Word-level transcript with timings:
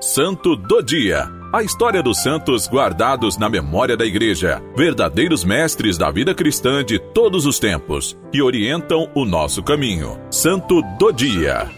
Santo 0.00 0.54
do 0.54 0.82
Dia. 0.82 1.26
A 1.50 1.62
história 1.62 2.02
dos 2.02 2.22
santos 2.22 2.68
guardados 2.68 3.38
na 3.38 3.48
memória 3.48 3.96
da 3.96 4.04
Igreja, 4.04 4.62
verdadeiros 4.76 5.42
mestres 5.42 5.96
da 5.96 6.10
vida 6.10 6.34
cristã 6.34 6.84
de 6.84 6.98
todos 6.98 7.46
os 7.46 7.58
tempos, 7.58 8.14
que 8.30 8.42
orientam 8.42 9.10
o 9.14 9.24
nosso 9.24 9.62
caminho. 9.62 10.20
Santo 10.30 10.82
do 10.98 11.10
Dia. 11.12 11.70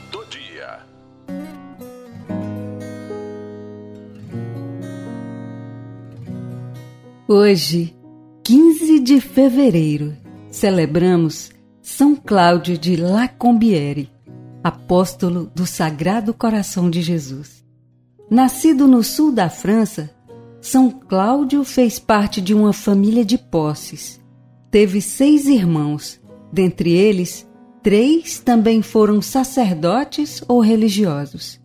Hoje, 7.29 7.95
15 8.43 8.99
de 8.99 9.21
fevereiro, 9.21 10.17
celebramos 10.51 11.51
São 11.81 12.17
Cláudio 12.17 12.77
de 12.77 12.97
Lacombiere, 12.97 14.11
apóstolo 14.65 15.49
do 15.55 15.67
Sagrado 15.67 16.35
Coração 16.35 16.91
de 16.91 17.01
Jesus. 17.01 17.68
Nascido 18.31 18.87
no 18.87 19.03
sul 19.03 19.33
da 19.33 19.49
França, 19.49 20.11
São 20.61 20.91
Cláudio 20.91 21.65
fez 21.65 21.99
parte 21.99 22.43
de 22.43 22.53
uma 22.53 22.75
família 22.75 23.25
de 23.25 23.39
posses. 23.39 24.21
Teve 24.71 25.01
seis 25.01 25.47
irmãos, 25.47 26.21
dentre 26.53 26.93
eles, 26.93 27.49
três 27.83 28.39
também 28.39 28.83
foram 28.83 29.23
sacerdotes 29.23 30.43
ou 30.47 30.61
religiosos. 30.61 31.59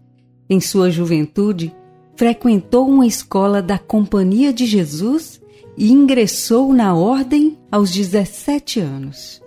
Em 0.50 0.62
sua 0.62 0.90
juventude, 0.90 1.76
frequentou 2.16 2.88
uma 2.88 3.06
escola 3.06 3.62
da 3.62 3.78
Companhia 3.78 4.54
de 4.54 4.66
Jesus 4.66 5.42
e 5.78 5.92
ingressou 5.92 6.74
na 6.74 6.96
ordem 6.96 7.60
aos 7.70 7.92
17 7.92 8.80
anos. 8.80 9.44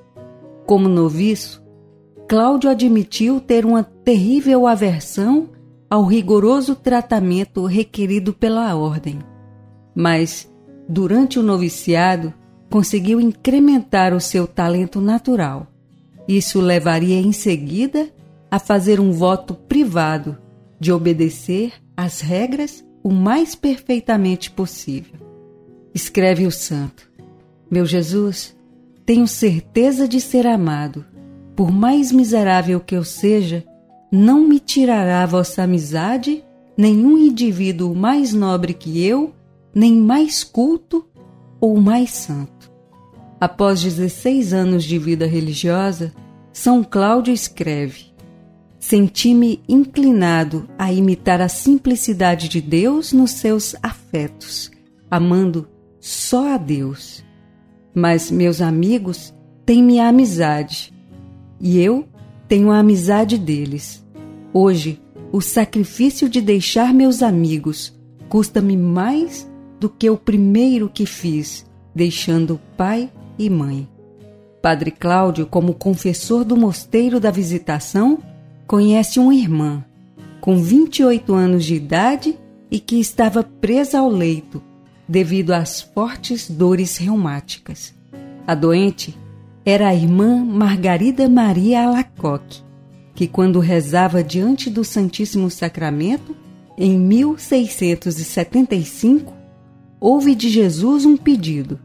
Como 0.67 0.87
noviço, 0.87 1.65
Cláudio 2.29 2.69
admitiu 2.69 3.41
ter 3.41 3.65
uma 3.65 3.83
terrível 3.83 4.67
aversão 4.67 5.56
ao 5.89 6.05
rigoroso 6.05 6.75
tratamento 6.75 7.65
requerido 7.65 8.33
pela 8.33 8.75
ordem. 8.75 9.19
Mas, 9.95 10.51
durante 10.89 11.39
o 11.39 11.43
noviciado, 11.43 12.35
conseguiu 12.71 13.21
incrementar 13.21 14.13
o 14.13 14.21
seu 14.21 14.47
talento 14.47 15.01
natural. 15.01 15.69
Isso 16.29 16.61
levaria 16.61 17.21
em 17.21 17.33
seguida 17.33 18.11
a 18.51 18.59
fazer 18.59 19.01
um 19.01 19.13
voto 19.13 19.55
privado 19.55 20.37
de 20.79 20.93
obedecer 20.93 21.73
às 21.97 22.21
regras 22.21 22.85
o 23.03 23.11
mais 23.11 23.55
perfeitamente 23.55 24.51
possível. 24.51 25.21
Escreve 25.95 26.47
o 26.47 26.51
santo: 26.51 27.09
Meu 27.71 27.87
Jesus, 27.87 28.57
tenho 29.05 29.27
certeza 29.27 30.09
de 30.09 30.21
ser 30.21 30.47
amado. 30.47 31.05
Por 31.55 31.71
mais 31.71 32.13
miserável 32.13 32.81
que 32.81 32.95
eu 32.95 33.05
seja, 33.05 33.65
não 34.11 34.47
me 34.47 34.61
tirará 34.61 35.23
a 35.23 35.27
vossa 35.27 35.63
amizade 35.63 36.45
nenhum 36.77 37.17
indivíduo 37.17 37.95
mais 37.95 38.33
nobre 38.33 38.75
que 38.75 39.03
eu, 39.05 39.35
nem 39.75 39.97
mais 39.97 40.45
culto 40.45 41.07
ou 41.61 41.81
mais 41.81 42.11
santo. 42.11 42.71
Após 43.41 43.83
16 43.83 44.53
anos 44.53 44.85
de 44.85 44.99
vida 44.99 45.27
religiosa, 45.27 46.13
São 46.53 46.83
Cláudio 46.85 47.33
escreve: 47.33 48.07
Senti-me 48.79 49.63
inclinado 49.69 50.69
a 50.79 50.93
imitar 50.93 51.41
a 51.41 51.49
simplicidade 51.49 52.49
de 52.49 52.61
Deus 52.61 53.13
nos 53.13 53.33
seus 53.33 53.75
afetos, 53.83 54.71
amando 55.11 55.69
só 56.01 56.55
a 56.55 56.57
Deus. 56.57 57.25
Mas 57.95 58.31
meus 58.31 58.61
amigos 58.61 59.35
têm 59.65 59.83
minha 59.83 60.09
amizade, 60.09 60.95
e 61.61 61.81
eu 61.81 62.07
tenho 62.49 62.71
a 62.71 62.79
amizade 62.79 63.39
deles. 63.39 64.05
Hoje, 64.53 65.01
o 65.33 65.41
sacrifício 65.41 66.29
de 66.29 66.41
deixar 66.41 66.95
meus 66.95 67.23
amigos 67.23 67.95
custa-me 68.29 68.77
mais 68.77 69.49
do 69.79 69.89
que 69.89 70.09
o 70.09 70.17
primeiro 70.17 70.89
que 70.89 71.05
fiz, 71.05 71.67
deixando 71.95 72.61
pai 72.77 73.11
e 73.39 73.51
mãe. 73.51 73.89
Padre 74.63 74.91
Cláudio, 74.91 75.47
como 75.47 75.75
confessor 75.75 76.45
do 76.45 76.57
Mosteiro 76.57 77.21
da 77.21 77.31
Visitação, 77.31 78.19
conhece 78.67 79.21
uma 79.21 79.35
irmã, 79.35 79.85
com 80.41 80.57
28 80.57 81.35
anos 81.35 81.65
de 81.65 81.75
idade 81.75 82.39
e 82.71 82.81
que 82.81 82.99
estava 82.99 83.43
presa 83.43 83.99
ao 83.99 84.09
leito 84.09 84.63
devido 85.09 85.53
às 85.53 85.81
fortes 85.81 86.51
dores 86.51 86.97
reumáticas. 86.97 87.95
A 88.47 88.55
doente 88.55 89.17
era 89.69 89.89
a 89.89 89.95
irmã 89.95 90.45
Margarida 90.45 91.29
Maria 91.29 91.83
Alacoque, 91.83 92.63
que 93.17 93.27
quando 93.27 93.59
rezava 93.59 94.23
diante 94.23 94.71
do 94.71 94.85
Santíssimo 94.85 95.51
Sacramento, 95.51 96.37
em 96.79 96.97
1675, 96.97 99.35
houve 99.99 100.37
de 100.37 100.49
Jesus 100.49 101.05
um 101.05 101.17
pedido, 101.17 101.81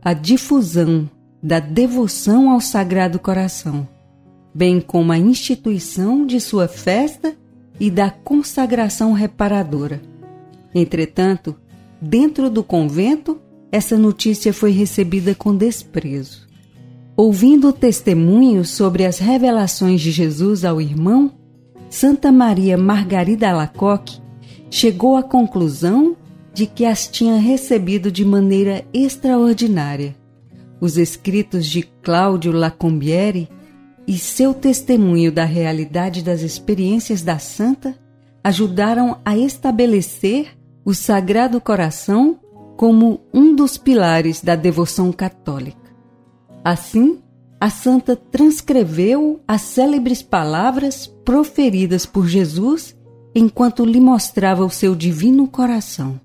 a 0.00 0.12
difusão 0.12 1.10
da 1.42 1.58
devoção 1.58 2.48
ao 2.48 2.60
Sagrado 2.60 3.18
Coração, 3.18 3.88
bem 4.54 4.80
como 4.80 5.10
a 5.10 5.18
instituição 5.18 6.24
de 6.24 6.40
sua 6.40 6.68
festa 6.68 7.34
e 7.80 7.90
da 7.90 8.08
consagração 8.08 9.12
reparadora. 9.12 10.00
Entretanto, 10.72 11.56
dentro 12.00 12.48
do 12.48 12.62
convento, 12.62 13.40
essa 13.72 13.98
notícia 13.98 14.52
foi 14.52 14.70
recebida 14.70 15.34
com 15.34 15.56
desprezo. 15.56 16.45
Ouvindo 17.16 17.72
testemunhos 17.72 18.68
sobre 18.68 19.06
as 19.06 19.18
revelações 19.18 20.02
de 20.02 20.10
Jesus 20.10 20.66
ao 20.66 20.82
irmão, 20.82 21.32
Santa 21.88 22.30
Maria 22.30 22.76
Margarida 22.76 23.48
Alacoque 23.48 24.20
chegou 24.70 25.16
à 25.16 25.22
conclusão 25.22 26.14
de 26.52 26.66
que 26.66 26.84
as 26.84 27.08
tinha 27.08 27.38
recebido 27.38 28.12
de 28.12 28.22
maneira 28.22 28.84
extraordinária. 28.92 30.14
Os 30.78 30.98
escritos 30.98 31.64
de 31.64 31.84
Cláudio 32.02 32.52
Lacombiere 32.52 33.48
e 34.06 34.18
seu 34.18 34.52
testemunho 34.52 35.32
da 35.32 35.44
realidade 35.44 36.22
das 36.22 36.42
experiências 36.42 37.22
da 37.22 37.38
santa 37.38 37.96
ajudaram 38.44 39.16
a 39.24 39.38
estabelecer 39.38 40.48
o 40.84 40.92
Sagrado 40.92 41.62
Coração 41.62 42.38
como 42.76 43.22
um 43.32 43.56
dos 43.56 43.78
pilares 43.78 44.42
da 44.42 44.54
devoção 44.54 45.10
católica. 45.10 45.85
Assim, 46.64 47.20
a 47.60 47.70
santa 47.70 48.14
transcreveu 48.14 49.40
as 49.48 49.62
célebres 49.62 50.22
palavras 50.22 51.06
proferidas 51.24 52.04
por 52.04 52.26
Jesus 52.26 52.96
enquanto 53.34 53.84
lhe 53.84 54.00
mostrava 54.00 54.64
o 54.64 54.70
seu 54.70 54.94
divino 54.94 55.48
coração. 55.48 56.20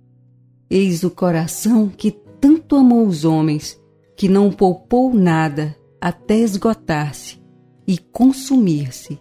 Eis 0.69 1.03
o 1.03 1.09
coração 1.09 1.89
que 1.89 2.11
tanto 2.39 2.75
amou 2.75 3.05
os 3.05 3.25
homens, 3.25 3.79
que 4.15 4.27
não 4.27 4.51
poupou 4.51 5.13
nada 5.13 5.75
até 5.99 6.37
esgotar-se 6.37 7.41
e 7.87 7.97
consumir-se, 7.97 9.19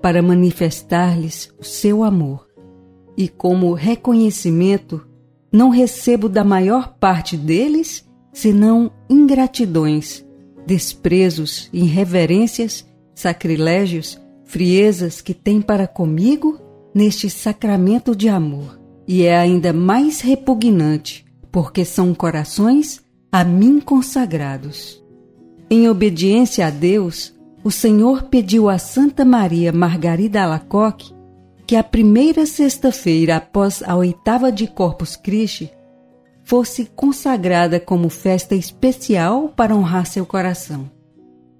para 0.00 0.22
manifestar-lhes 0.22 1.52
o 1.58 1.64
seu 1.64 2.02
amor. 2.02 2.48
E 3.16 3.28
como 3.28 3.72
reconhecimento, 3.72 5.06
não 5.52 5.68
recebo 5.68 6.28
da 6.28 6.42
maior 6.42 6.94
parte 6.98 7.36
deles 7.36 8.08
senão 8.32 8.90
ingratidões 9.08 10.24
desprezos, 10.66 11.68
irreverências, 11.72 12.86
sacrilégios, 13.14 14.20
friezas 14.44 15.20
que 15.20 15.34
tem 15.34 15.60
para 15.60 15.86
comigo 15.86 16.58
neste 16.94 17.28
sacramento 17.30 18.14
de 18.14 18.28
amor. 18.28 18.80
E 19.06 19.22
é 19.22 19.36
ainda 19.36 19.72
mais 19.72 20.20
repugnante, 20.20 21.24
porque 21.50 21.84
são 21.84 22.14
corações 22.14 23.02
a 23.30 23.44
mim 23.44 23.80
consagrados. 23.80 25.02
Em 25.70 25.88
obediência 25.88 26.66
a 26.66 26.70
Deus, 26.70 27.34
o 27.64 27.70
Senhor 27.70 28.24
pediu 28.24 28.68
a 28.68 28.78
Santa 28.78 29.24
Maria 29.24 29.72
Margarida 29.72 30.42
Alacoque 30.42 31.12
que 31.66 31.76
a 31.76 31.82
primeira 31.82 32.44
sexta-feira 32.44 33.36
após 33.36 33.82
a 33.82 33.96
oitava 33.96 34.52
de 34.52 34.66
Corpus 34.66 35.16
Christi 35.16 35.70
fosse 36.52 36.84
consagrada 36.84 37.80
como 37.80 38.10
festa 38.10 38.54
especial 38.54 39.48
para 39.48 39.74
honrar 39.74 40.04
seu 40.04 40.26
coração. 40.26 40.90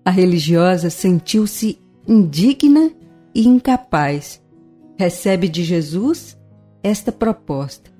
A 0.05 0.11
religiosa 0.11 0.91
sentiu-se 0.91 1.79
indigna 2.07 2.91
e 3.35 3.49
incapaz. 3.49 4.43
Recebe 4.99 5.49
de 5.49 5.65
Jesus 5.65 6.39
esta 6.83 7.11
proposta: 7.11 7.91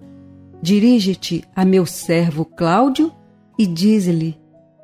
Dirige-te 0.61 1.43
a 1.57 1.65
meu 1.65 1.87
servo 1.87 2.45
Cláudio 2.45 3.11
e 3.59 3.67
diz-lhe, 3.67 4.39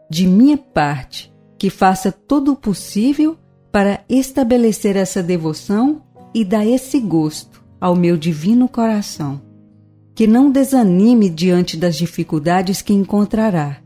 de 0.09 0.27
minha 0.27 0.57
parte, 0.57 1.31
que 1.59 1.69
faça 1.69 2.11
todo 2.11 2.53
o 2.53 2.57
possível 2.57 3.37
para 3.71 4.03
estabelecer 4.09 4.97
essa 4.97 5.23
devoção 5.23 6.01
e 6.33 6.43
dar 6.43 6.67
esse 6.67 7.01
gosto 7.01 7.63
ao 7.79 7.95
meu 7.95 8.17
divino 8.17 8.67
coração 8.67 9.47
que 10.19 10.27
não 10.27 10.51
desanime 10.51 11.31
diante 11.31 11.77
das 11.77 11.95
dificuldades 11.95 12.83
que 12.83 12.93
encontrará, 12.93 13.77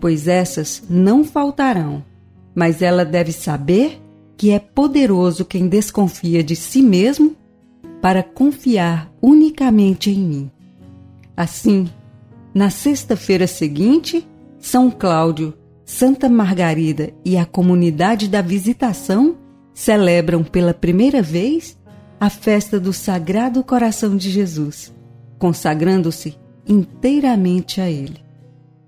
pois 0.00 0.26
essas 0.26 0.82
não 0.90 1.22
faltarão. 1.22 2.04
Mas 2.52 2.82
ela 2.82 3.04
deve 3.04 3.30
saber 3.30 4.02
que 4.36 4.50
é 4.50 4.58
poderoso 4.58 5.44
quem 5.44 5.68
desconfia 5.68 6.42
de 6.42 6.56
si 6.56 6.82
mesmo 6.82 7.36
para 8.02 8.20
confiar 8.20 9.12
unicamente 9.22 10.10
em 10.10 10.18
mim. 10.18 10.50
Assim, 11.36 11.88
na 12.52 12.68
sexta-feira 12.68 13.46
seguinte, 13.46 14.26
São 14.58 14.90
Cláudio, 14.90 15.54
Santa 15.84 16.28
Margarida 16.28 17.12
e 17.24 17.36
a 17.36 17.46
comunidade 17.46 18.26
da 18.26 18.42
Visitação 18.42 19.36
celebram 19.72 20.42
pela 20.42 20.74
primeira 20.74 21.22
vez 21.22 21.78
a 22.18 22.28
festa 22.28 22.80
do 22.80 22.92
Sagrado 22.92 23.62
Coração 23.62 24.16
de 24.16 24.32
Jesus, 24.32 24.95
consagrando-se 25.38 26.36
inteiramente 26.66 27.80
a 27.80 27.90
ele. 27.90 28.24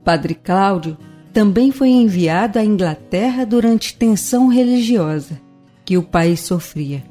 Padre 0.05 0.35
Cláudio 0.35 0.97
também 1.33 1.71
foi 1.71 1.91
enviado 1.91 2.59
à 2.59 2.65
Inglaterra 2.65 3.45
durante 3.45 3.97
tensão 3.97 4.49
religiosa 4.49 5.41
que 5.85 5.97
o 5.97 6.03
país 6.03 6.41
sofria. 6.41 7.05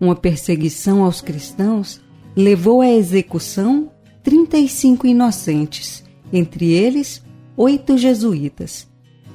Uma 0.00 0.14
perseguição 0.14 1.02
aos 1.02 1.20
cristãos 1.20 2.00
levou 2.36 2.82
à 2.82 2.88
execução 2.88 3.90
35 4.22 5.06
inocentes, 5.06 6.04
entre 6.32 6.72
eles 6.72 7.22
oito 7.56 7.96
jesuítas. 7.96 8.86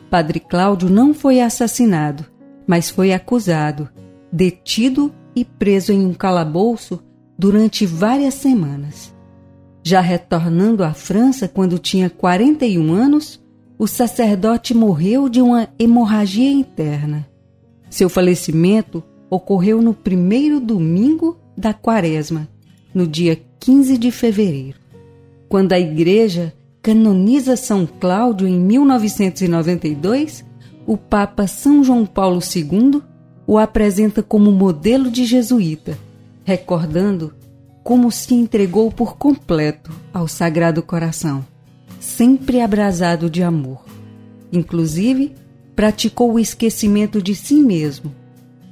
Padre 0.10 0.40
Cláudio 0.40 0.90
não 0.90 1.14
foi 1.14 1.42
assassinado, 1.42 2.26
mas 2.68 2.90
foi 2.90 3.14
acusado, 3.14 3.90
detido 4.32 5.14
e 5.36 5.44
preso 5.44 5.92
em 5.92 6.06
um 6.06 6.14
calabouço 6.14 7.02
durante 7.38 7.86
várias 7.86 8.36
semanas. 8.36 9.14
Já 9.84 10.00
retornando 10.00 10.84
à 10.84 10.94
França 10.94 11.48
quando 11.48 11.80
tinha 11.80 12.10
41 12.10 12.94
anos, 12.94 13.42
o 13.78 13.88
sacerdote 13.88 14.74
morreu 14.76 15.28
de 15.28 15.42
uma 15.42 15.68
hemorragia 15.80 16.52
interna. 16.52 17.28
Seu 17.90 18.08
falecimento 18.10 19.04
ocorreu 19.30 19.82
no 19.82 19.94
primeiro 19.94 20.60
domingo 20.60 21.38
da 21.58 21.74
quaresma, 21.74 22.48
no 22.94 23.08
dia 23.08 23.42
15 23.60 23.98
de 23.98 24.12
fevereiro. 24.12 24.78
Quando 25.50 25.74
a 25.74 25.80
igreja 25.80 26.54
canoniza 26.82 27.56
São 27.56 27.88
Cláudio 27.88 28.48
em 28.48 28.60
1992, 28.60 30.46
o 30.86 30.96
Papa 30.96 31.48
São 31.48 31.84
João 31.84 32.06
Paulo 32.06 32.40
II 32.40 33.02
o 33.48 33.58
apresenta 33.58 34.24
como 34.24 34.52
modelo 34.52 35.10
de 35.10 35.26
jesuíta, 35.26 35.98
recordando 36.44 37.34
como 37.84 38.12
se 38.12 38.34
entregou 38.34 38.92
por 38.92 39.18
completo 39.18 39.92
ao 40.14 40.28
Sagrado 40.28 40.84
Coração, 40.84 41.46
sempre 42.00 42.62
abrasado 42.62 43.30
de 43.30 43.44
amor. 43.44 43.84
Inclusive, 44.52 45.34
praticou 45.76 46.34
o 46.34 46.40
esquecimento 46.40 47.22
de 47.22 47.34
si 47.34 47.56
mesmo, 47.56 48.14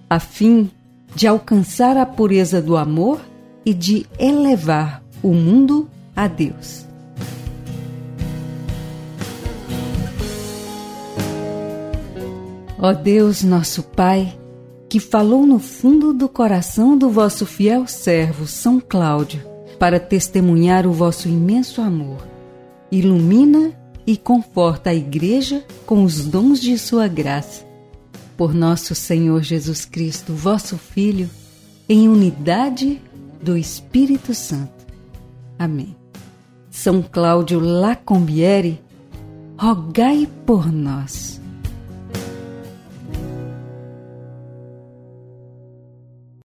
a 0.09 0.19
fim 0.19 0.69
de 1.15 1.27
alcançar 1.27 1.97
a 1.97 2.06
pureza 2.06 2.61
do 2.61 2.77
amor 2.77 3.19
e 3.65 3.73
de 3.73 4.06
elevar 4.17 5.03
o 5.23 5.33
mundo 5.33 5.89
a 6.15 6.27
Deus. 6.27 6.85
Ó 12.77 12.94
Deus, 12.94 13.44
nosso 13.44 13.83
Pai, 13.83 14.38
que 14.89 15.00
falou 15.00 15.45
no 15.45 15.59
fundo 15.59 16.12
do 16.12 16.27
coração 16.27 16.97
do 16.97 17.12
vosso 17.12 17.45
fiel 17.45 17.86
servo 17.86 18.47
São 18.47 18.80
Cláudio, 18.80 19.47
para 19.77 20.00
testemunhar 20.00 20.88
o 20.88 20.91
vosso 20.91 21.30
imenso 21.30 21.80
amor. 21.80 22.27
Ilumina 22.91 23.71
e 24.06 24.18
conforta 24.18 24.89
a 24.89 24.95
Igreja 24.95 25.63
com 25.86 26.03
os 26.03 26.25
dons 26.25 26.59
de 26.59 26.77
sua 26.77 27.07
graça. 27.07 27.63
Por 28.36 28.53
nosso 28.53 28.95
Senhor 28.95 29.44
Jesus 29.44 29.86
Cristo, 29.86 30.33
vosso 30.33 30.75
Filho, 30.77 31.30
em 31.88 32.09
unidade 32.09 33.00
do 33.41 33.56
Espírito 33.56 34.33
Santo. 34.33 34.88
Amém. 35.57 35.95
São 36.71 37.01
Cláudio 37.03 37.59
Lacombiere, 37.59 38.81
rogai 39.57 40.27
por 40.45 40.71
nós. 40.71 41.38